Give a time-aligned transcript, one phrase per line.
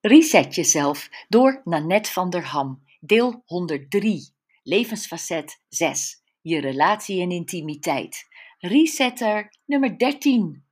[0.00, 8.26] Reset jezelf door Nanette van der Ham, deel 103, levensfacet 6, je relatie en intimiteit.
[8.58, 10.64] Resetter nummer 13.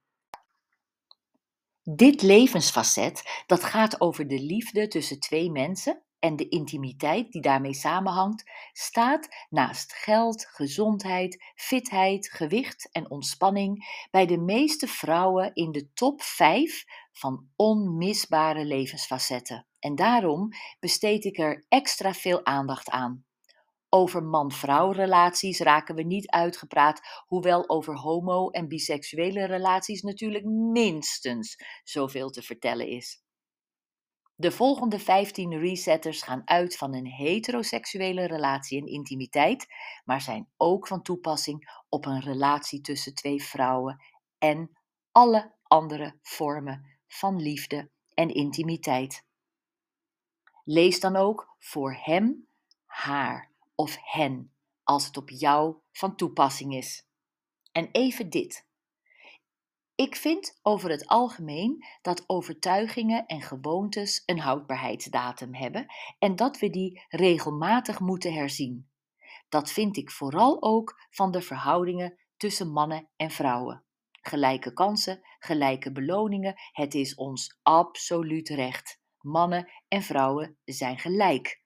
[1.83, 7.75] Dit levensfacet dat gaat over de liefde tussen twee mensen en de intimiteit die daarmee
[7.75, 15.93] samenhangt, staat naast geld, gezondheid, fitheid, gewicht en ontspanning bij de meeste vrouwen in de
[15.93, 19.67] top 5 van onmisbare levensfacetten.
[19.79, 20.49] En daarom
[20.81, 23.25] besteed ik er extra veel aandacht aan.
[23.89, 31.57] Over man-vrouw relaties raken we niet uitgepraat, hoewel over homo- en biseksuele relaties natuurlijk minstens
[31.85, 33.26] zoveel te vertellen is.
[34.39, 39.67] De volgende 15 resetters gaan uit van een heteroseksuele relatie en intimiteit,
[40.05, 44.03] maar zijn ook van toepassing op een relatie tussen twee vrouwen
[44.39, 44.79] en
[45.13, 49.25] alle andere vormen van liefde en intimiteit.
[50.65, 52.49] Lees dan ook voor hem,
[52.85, 57.07] haar of hen als het op jou van toepassing is.
[57.73, 58.66] En even dit.
[59.97, 65.87] Ik vind over het algemeen dat overtuigingen en gewoontes een houdbaarheidsdatum hebben
[66.19, 68.91] en dat we die regelmatig moeten herzien.
[69.49, 73.85] Dat vind ik vooral ook van de verhoudingen tussen mannen en vrouwen.
[74.11, 79.01] Gelijke kansen, gelijke beloningen, het is ons absoluut recht.
[79.21, 81.63] Mannen en vrouwen zijn gelijk.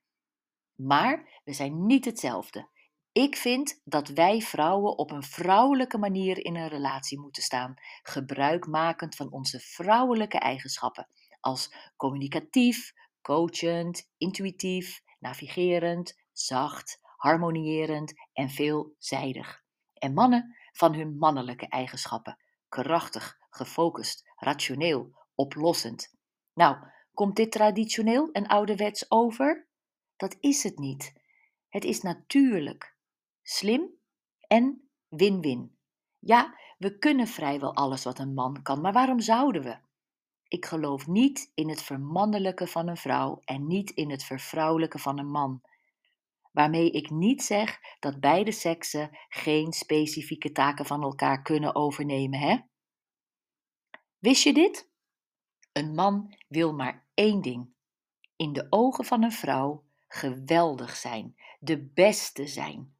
[0.75, 2.69] Maar we zijn niet hetzelfde.
[3.13, 7.73] Ik vind dat wij vrouwen op een vrouwelijke manier in een relatie moeten staan,
[8.03, 11.07] gebruikmakend van onze vrouwelijke eigenschappen,
[11.39, 19.63] als communicatief, coachend, intuïtief, navigerend, zacht, harmonierend en veelzijdig.
[19.93, 22.37] En mannen van hun mannelijke eigenschappen,
[22.69, 26.15] krachtig, gefocust, rationeel, oplossend.
[26.53, 26.77] Nou,
[27.13, 29.67] komt dit traditioneel en ouderwets over?
[30.15, 31.13] Dat is het niet.
[31.69, 32.90] Het is natuurlijk,
[33.43, 33.89] slim
[34.47, 35.77] en win-win.
[36.19, 39.77] Ja, we kunnen vrijwel alles wat een man kan, maar waarom zouden we?
[40.47, 45.19] Ik geloof niet in het vermannelijke van een vrouw en niet in het vervrouwelijke van
[45.19, 45.61] een man.
[46.51, 52.57] Waarmee ik niet zeg dat beide seksen geen specifieke taken van elkaar kunnen overnemen, hè?
[54.19, 54.89] Wist je dit?
[55.71, 57.73] Een man wil maar één ding:
[58.35, 62.95] in de ogen van een vrouw geweldig zijn, de beste zijn.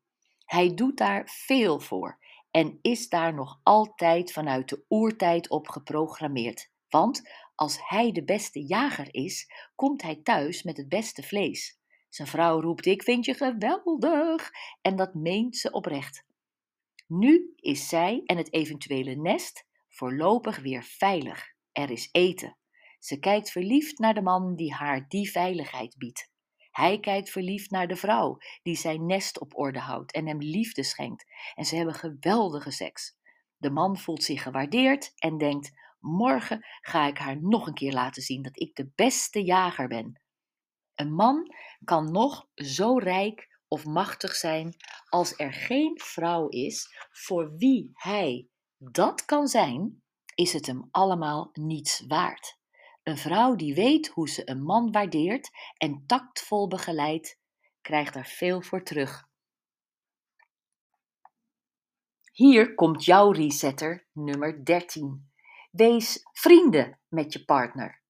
[0.52, 2.20] Hij doet daar veel voor
[2.52, 6.72] en is daar nog altijd vanuit de oertijd op geprogrammeerd.
[6.90, 11.80] Want als hij de beste jager is, komt hij thuis met het beste vlees.
[12.10, 14.52] Zijn vrouw roept: Ik vind je geweldig.
[14.82, 16.26] En dat meent ze oprecht.
[17.08, 21.54] Nu is zij en het eventuele nest voorlopig weer veilig.
[21.72, 22.58] Er is eten.
[23.00, 26.31] Ze kijkt verliefd naar de man die haar die veiligheid biedt.
[26.72, 30.84] Hij kijkt verliefd naar de vrouw die zijn nest op orde houdt en hem liefde
[30.84, 31.26] schenkt.
[31.56, 33.16] En ze hebben geweldige seks.
[33.58, 38.22] De man voelt zich gewaardeerd en denkt: Morgen ga ik haar nog een keer laten
[38.22, 40.22] zien dat ik de beste jager ben.
[40.96, 44.76] Een man kan nog zo rijk of machtig zijn
[45.10, 50.04] als er geen vrouw is voor wie hij dat kan zijn,
[50.36, 52.60] is het hem allemaal niets waard.
[53.04, 57.40] Een vrouw die weet hoe ze een man waardeert en tactvol begeleidt,
[57.82, 59.30] krijgt er veel voor terug.
[62.32, 65.32] Hier komt jouw resetter nummer 13.
[65.72, 68.02] Wees vrienden met je partner.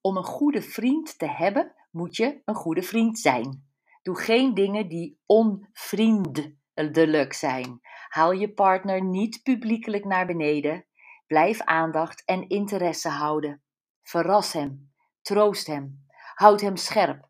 [0.00, 3.68] Om een goede vriend te hebben, moet je een goede vriend zijn.
[4.02, 7.80] Doe geen dingen die onvriendelijk zijn.
[8.08, 10.86] Haal je partner niet publiekelijk naar beneden.
[11.26, 13.62] Blijf aandacht en interesse houden.
[14.10, 14.90] Verras hem,
[15.22, 17.28] troost hem, houd hem scherp.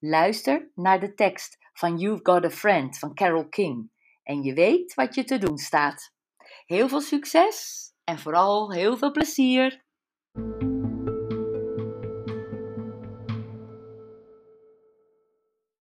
[0.00, 3.90] Luister naar de tekst van You've Got a Friend van Carol King
[4.22, 6.12] en je weet wat je te doen staat.
[6.64, 9.84] Heel veel succes en vooral heel veel plezier!